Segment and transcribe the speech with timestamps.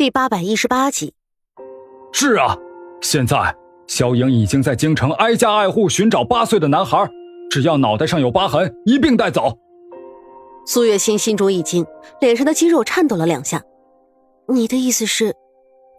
[0.00, 1.12] 第八百一十八集。
[2.10, 2.56] 是啊，
[3.02, 3.54] 现在
[3.86, 7.06] 萧莹已经在京城挨家挨户寻找八岁的男孩，
[7.50, 9.58] 只要脑袋上有疤痕，一并带走。
[10.66, 11.84] 苏月心心中一惊，
[12.18, 13.62] 脸上的肌肉颤抖了两下。
[14.48, 15.34] 你的意思是，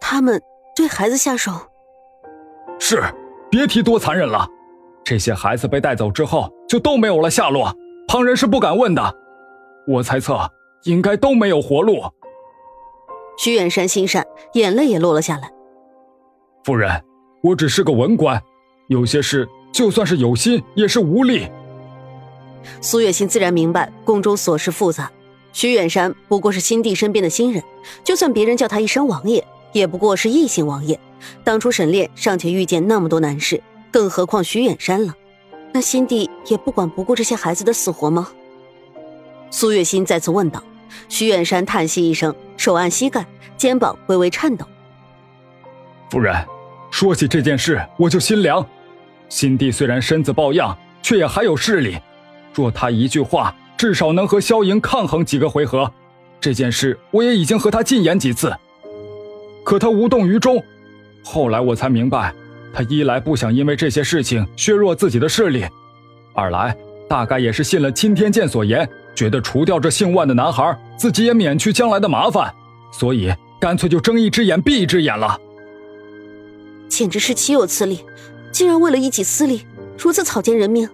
[0.00, 0.42] 他们
[0.74, 1.52] 对孩子下手？
[2.80, 3.04] 是，
[3.52, 4.44] 别提多残忍了。
[5.04, 7.72] 这些孩子被带走之后，就都没有了下落，
[8.08, 9.14] 旁人是不敢问的。
[9.86, 10.50] 我猜测，
[10.86, 12.02] 应该都没有活路。
[13.36, 15.50] 徐远山心善，眼泪也落了下来。
[16.64, 17.02] 夫人，
[17.42, 18.40] 我只是个文官，
[18.88, 21.48] 有些事就算是有心也是无力。
[22.80, 25.10] 苏月心自然明白宫中琐事复杂，
[25.52, 27.62] 徐远山不过是新帝身边的新人，
[28.04, 30.98] 就算别人叫他一声王爷，也不过是异姓王爷。
[31.42, 33.60] 当初沈炼尚且遇见那么多难事，
[33.90, 35.14] 更何况徐远山了？
[35.72, 38.28] 那新帝也不管不顾这些孩子的死活吗？
[39.50, 40.62] 苏月心再次问道。
[41.08, 43.24] 徐远山叹息一声，手按膝盖，
[43.56, 44.66] 肩膀微微颤抖。
[46.10, 46.34] 夫人，
[46.90, 48.66] 说起这件事，我就心凉。
[49.28, 51.98] 新帝虽然身子抱恙，却也还有势力。
[52.52, 55.90] 若他一句话，至少能和萧莹抗衡几个回合。
[56.38, 58.54] 这件事，我也已经和他进言几次，
[59.64, 60.62] 可他无动于衷。
[61.24, 62.34] 后来我才明白，
[62.74, 65.64] 他一来不想因为这些事情削弱自己的势力，
[66.34, 66.76] 二来
[67.08, 68.86] 大概也是信了钦天监所言。
[69.14, 72.52] 觉得除掉这姓万的男孩，自己也免去将来的麻烦，
[72.92, 75.38] 所以干脆就睁一只眼闭一只眼了。
[76.88, 78.04] 简直是岂有此理！
[78.50, 79.64] 竟然为了一己私利，
[79.98, 80.88] 如此草菅人命。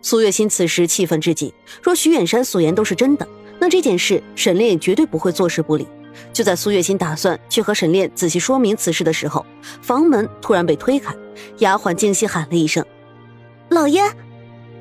[0.00, 1.52] 苏月心此时气愤至极。
[1.82, 3.26] 若徐远山所言都是真的，
[3.58, 5.86] 那这件事沈炼也绝对不会坐视不理。
[6.32, 9.44] 就在苏月心打算去和沈炼仔细说明此事的时候，
[9.82, 11.14] 房门突然被推开，
[11.58, 12.84] 丫鬟惊喜喊了一声
[13.70, 14.02] ：“老爷！”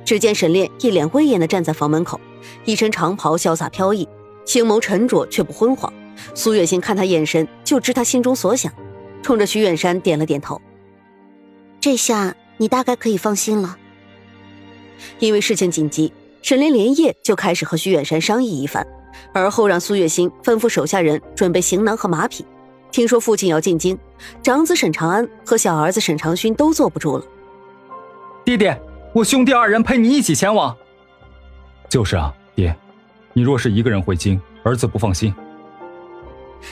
[0.08, 2.18] 只见沈炼一脸威严的站在房门口，
[2.64, 4.08] 一身长袍潇洒飘逸，
[4.46, 5.92] 星眸沉着却不昏黄。
[6.34, 8.72] 苏月心看他眼神，就知他心中所想，
[9.22, 10.62] 冲着徐远山点了点头。
[11.82, 13.78] 这下你大概可以放心了。
[15.20, 18.88] 因为事情紧急，沈炼连夜就开始和徐远山商议一番，
[19.34, 22.46] 而后让苏月心吩咐手下人准备行囊和马匹。
[22.92, 24.00] 听说父亲要进京，
[24.42, 27.26] 长子沈长安和小儿子沈长勋都坐不住了。
[28.46, 28.74] 弟弟。
[29.18, 30.78] 我兄弟二人陪你一起前往。
[31.90, 32.76] 就是啊，爹，
[33.34, 35.34] 你若是一个人回京，儿子不放心。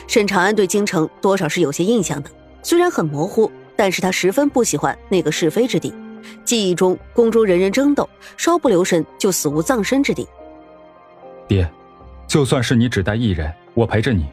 [0.08, 2.30] 沈长安对京城多少是有些印象的，
[2.62, 5.92] 虽然很模糊，但是他十分不喜欢那个是非之地。
[6.44, 8.08] 记忆中，宫中人人争斗，
[8.38, 10.28] 稍不留神就死无葬身之地。
[11.48, 11.68] 爹，
[12.28, 14.28] 就算是你只带一人，我陪着你。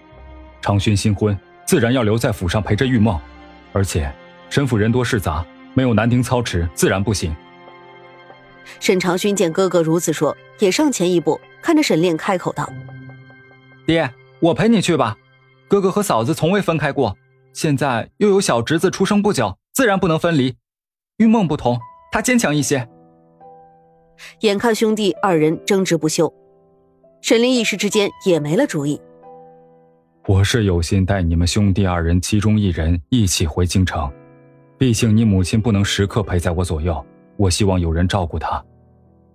[0.61, 1.35] 长勋新婚，
[1.65, 3.19] 自然要留在府上陪着玉梦，
[3.73, 4.13] 而且
[4.51, 7.35] 沈府人多势杂，没有男丁操持，自然不行。
[8.81, 12.69] 沈长勋见哥哥如此说，也上前一步，看着沈炼开口道
[13.87, 15.17] ：“爹，我陪你去吧。
[15.69, 17.17] 哥哥和嫂子从未分开过，
[17.53, 20.57] 现在又有小侄子出生不久，自然不能分离。
[21.19, 21.79] 玉梦不同，
[22.11, 22.89] 她坚强一些。”
[24.41, 26.33] 眼看兄弟二人争执不休，
[27.23, 29.01] 沈炼一时之间也没了主意。
[30.27, 34.13] 我是有心带你们兄弟二人其中一人一起回京城，
[34.79, 37.05] 毕竟你母亲不能时刻陪在我左右。
[37.37, 38.65] 我希望有人照顾他，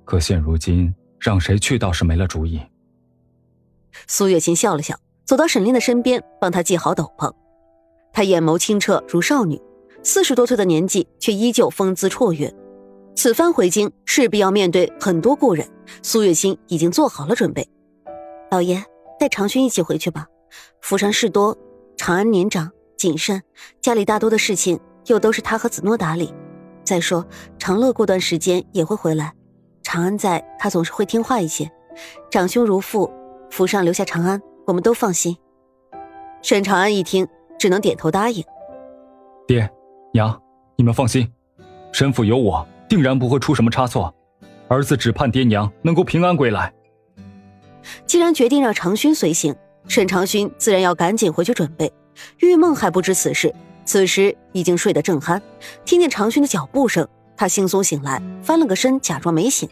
[0.05, 2.61] 可现如今让谁去倒是没了主意。
[4.07, 7.31] 苏月心笑了笑，走到沈炼的身边，帮他系好斗篷。
[8.13, 9.61] 他眼眸清澈如少女，
[10.03, 12.53] 四十多岁的年纪却依旧风姿绰约。
[13.15, 15.67] 此番回京势必要面对很多故人，
[16.03, 17.67] 苏月心已经做好了准备。
[18.51, 18.83] 老爷
[19.19, 20.27] 带长勋一起回去吧，
[20.81, 21.57] 府上事多，
[21.97, 23.41] 长安年长谨慎，
[23.81, 26.33] 家里大多的事情又都是他和子诺打理。
[26.87, 27.27] 再说，
[27.59, 29.33] 长乐过段时间也会回来，
[29.83, 31.69] 长安在，他总是会听话一些。
[32.31, 33.11] 长兄如父，
[33.49, 35.35] 府上留下长安，我们都放心。
[36.41, 37.27] 沈长安一听，
[37.59, 38.41] 只能点头答应。
[39.45, 39.69] 爹
[40.13, 40.41] 娘，
[40.77, 41.29] 你们放心，
[41.91, 44.15] 沈府有我，定然不会出什么差错。
[44.69, 46.73] 儿子只盼爹娘能够平安归来。
[48.05, 49.53] 既然决定让长勋随行，
[49.89, 51.91] 沈长勋自然要赶紧回去准备。
[52.39, 53.53] 玉梦还不知此事。
[53.87, 55.41] 此时已经睡得正酣，
[55.85, 57.07] 听见长勋的脚步声，
[57.37, 59.67] 他惺忪醒来，翻了个身，假装没醒。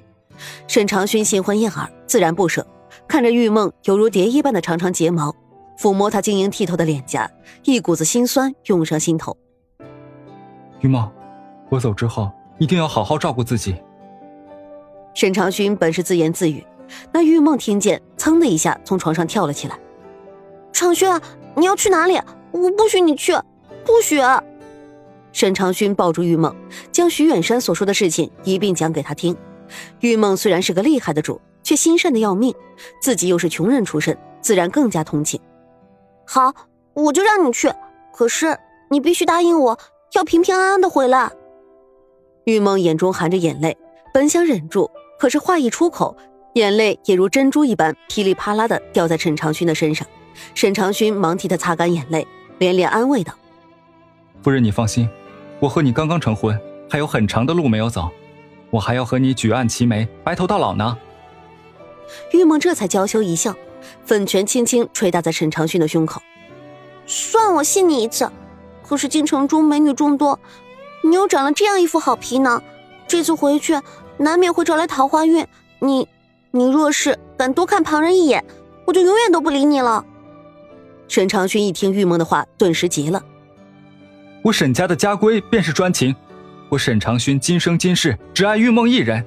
[0.68, 2.66] 沈长勋新婚燕尔，自然不舍，
[3.10, 5.36] 看着玉梦犹如蝶一般的长长睫毛，
[5.78, 7.30] 抚摸她晶莹剔透的脸颊，
[7.66, 9.36] 一股子心酸涌上心头。
[10.80, 11.12] 玉梦，
[11.68, 13.76] 我走之后一定要好好照顾自己。
[15.14, 16.66] 沈长勋本是自言自语，
[17.12, 19.78] 那玉梦听见，噌的一下从床上跳了起来。
[20.72, 21.10] 长勋，
[21.58, 22.18] 你要去哪里？
[22.52, 23.34] 我不许你去。
[23.86, 24.20] 不许！
[25.32, 26.54] 沈长勋抱住玉梦，
[26.92, 29.36] 将徐远山所说的事情一并讲给他听。
[30.00, 32.54] 玉梦虽然是个厉害的主，却心善的要命，
[33.02, 35.40] 自己又是穷人出身，自然更加同情。
[36.26, 36.54] 好，
[36.94, 37.72] 我就让你去。
[38.14, 38.58] 可是
[38.90, 39.78] 你必须答应我，
[40.14, 41.32] 要平平安安的回来。
[42.46, 43.78] 玉梦眼中含着眼泪，
[44.14, 44.90] 本想忍住，
[45.20, 46.16] 可是话一出口，
[46.54, 50.08] 眼泪也如珍珠一般噼里啪啦的掉在沈长勋的身上。
[50.54, 52.26] 沈长勋忙替他擦干眼泪，
[52.60, 53.34] 连连安慰道
[54.46, 55.10] ：“夫人，你放心，
[55.60, 56.56] 我和你刚刚成婚，
[56.88, 58.12] 还有很长的路没有走，
[58.70, 60.96] 我还要和你举案齐眉，白头到老呢。”
[62.32, 63.56] 玉梦这才娇羞一笑，
[64.06, 66.22] 粉拳轻轻捶打在沈长勋的胸口
[67.08, 68.32] ：“算我信你一次，
[68.88, 70.40] 可是京城中美女众多。”
[71.04, 72.62] 你又长了这样一副好皮囊，
[73.08, 73.74] 这次回去
[74.18, 75.44] 难免会招来桃花运。
[75.80, 76.08] 你，
[76.52, 78.46] 你若是敢多看旁人一眼，
[78.86, 80.06] 我就永远都不理你了。
[81.08, 83.24] 沈长勋一听玉梦的话，顿时急了。
[84.46, 86.16] 我沈家的家规便是专情，
[86.70, 89.26] 我沈长勋今生今世只爱玉梦一人，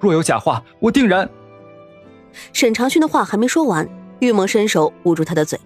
[0.00, 1.30] 若有假话，我定然……
[2.52, 5.56] 沈长勋的话还没说完，玉梦伸手捂住他的嘴。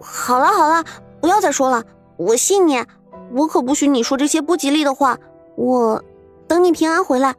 [0.00, 0.84] 好了好了，
[1.20, 1.82] 不要再说了，
[2.16, 2.80] 我信你。
[3.32, 5.18] 我可不许你说这些不吉利的话。
[5.56, 6.00] 我
[6.46, 7.34] 等你平安回来。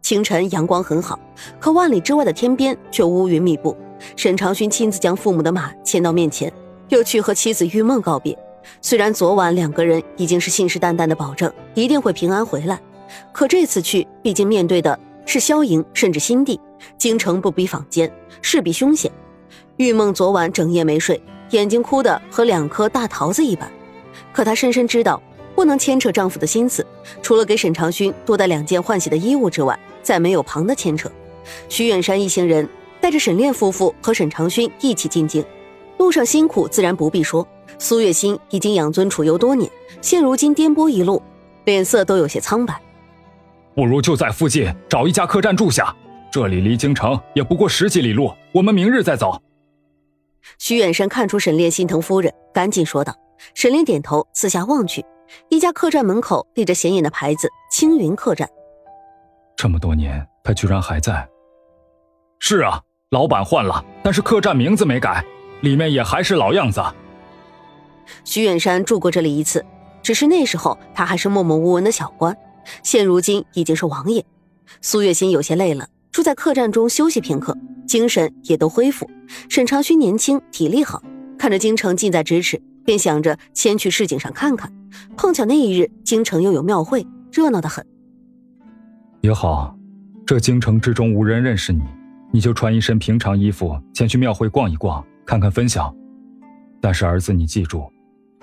[0.00, 1.18] 清晨阳光很好，
[1.58, 3.76] 可万里之外的天边却乌云密布。
[4.14, 6.52] 沈长勋亲自将父母的马牵到面前，
[6.90, 8.38] 又去和妻子玉梦告别。
[8.80, 12.80] 虽然昨晚两个人已经是信誓旦旦的保证一定会平安回来，
[13.32, 16.58] 可这次去毕竟面对的是萧莹，甚至新帝。
[16.98, 18.12] 京城不比坊间，
[18.42, 19.10] 势必凶险。
[19.76, 21.20] 玉梦昨晚整夜没睡，
[21.50, 23.70] 眼睛哭得和两颗大桃子一般。
[24.32, 25.20] 可她深深知道，
[25.54, 26.86] 不能牵扯丈夫的心思，
[27.22, 31.10] 除了给沈长勋多带两件换洗的衣物之外，再没有旁的牵扯。
[31.68, 32.68] 徐远山一行人
[33.00, 35.44] 带着沈炼夫妇和沈长勋一起进京，
[35.98, 37.46] 路上辛苦自然不必说。
[37.78, 41.22] 苏月心已经养尊处优多年，现如今颠簸一路，
[41.64, 42.80] 脸色都有些苍白。
[43.74, 45.94] 不如就在附近找一家客栈住下，
[46.30, 49.40] 这里离京城也不过十几里路，我们明日再走。
[50.58, 53.14] 徐远山看出沈炼心疼夫人，赶紧说道。
[53.54, 55.04] 沈炼点头，四下望去，
[55.48, 58.48] 一家客栈门口立着显眼的牌子“青云客栈”。
[59.56, 61.28] 这么多年，他居然还在。
[62.38, 62.80] 是啊，
[63.10, 65.24] 老板换了，但是客栈名字没改，
[65.62, 66.80] 里面也还是老样子。
[68.24, 69.64] 徐远山住过这里一次，
[70.02, 72.36] 只是那时候他还是默默无闻的小官，
[72.82, 74.24] 现如今已经是王爷。
[74.80, 77.56] 苏月心有些累了，住在客栈中休息片刻，
[77.86, 79.08] 精神也都恢复。
[79.48, 81.02] 沈长勋年轻，体力好，
[81.38, 82.60] 看着京城近在咫尺。
[82.86, 84.70] 便想着先去市井上看看，
[85.16, 87.82] 碰巧那一日京城又有庙会，热闹的很。
[89.22, 89.74] 也好，
[90.26, 91.82] 这京城之中无人认识你，
[92.30, 95.94] 你就穿一身平常衣服前去庙会逛一逛，看看分晓。
[96.78, 97.90] 但是儿子，你记住，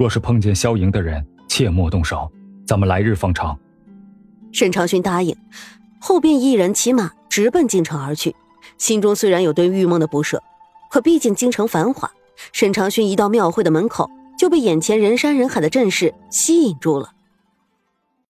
[0.01, 2.27] 若是碰见萧莹的人，切莫动手。
[2.65, 3.55] 咱们来日方长。
[4.51, 5.37] 沈长勋答应，
[5.99, 8.35] 后便一人骑马直奔京城而去，
[8.79, 10.41] 心中虽然有对玉梦的不舍，
[10.89, 12.11] 可毕竟京城繁华，
[12.51, 14.09] 沈长勋一到庙会的门口。
[14.39, 17.11] 就被眼前人山人海的阵势吸引住了。